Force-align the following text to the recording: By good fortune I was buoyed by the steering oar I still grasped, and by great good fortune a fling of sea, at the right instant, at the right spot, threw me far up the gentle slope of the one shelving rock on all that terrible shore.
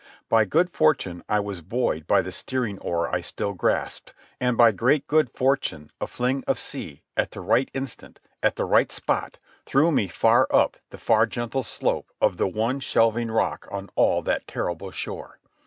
By 0.29 0.45
good 0.45 0.71
fortune 0.71 1.23
I 1.29 1.39
was 1.41 1.61
buoyed 1.61 2.07
by 2.07 2.23
the 2.23 2.31
steering 2.31 2.79
oar 2.79 3.13
I 3.13 3.21
still 3.21 3.53
grasped, 3.53 4.15
and 4.39 4.57
by 4.57 4.71
great 4.71 5.05
good 5.05 5.29
fortune 5.29 5.91
a 6.01 6.07
fling 6.07 6.43
of 6.47 6.59
sea, 6.59 7.03
at 7.15 7.29
the 7.29 7.39
right 7.39 7.69
instant, 7.75 8.19
at 8.41 8.55
the 8.55 8.65
right 8.65 8.91
spot, 8.91 9.37
threw 9.67 9.91
me 9.91 10.07
far 10.07 10.47
up 10.49 10.77
the 10.89 11.27
gentle 11.29 11.61
slope 11.61 12.11
of 12.19 12.37
the 12.37 12.47
one 12.47 12.79
shelving 12.79 13.29
rock 13.29 13.67
on 13.71 13.91
all 13.93 14.23
that 14.23 14.47
terrible 14.47 14.89
shore. 14.89 15.37